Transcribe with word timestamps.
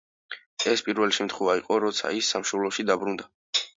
ეს 0.71 0.81
პირველი 0.87 1.15
შემთხვევა 1.17 1.55
იყო, 1.59 1.77
როცა 1.85 2.15
ის 2.21 2.33
სამშობლოში 2.37 2.87
დაბრუნდა. 2.93 3.29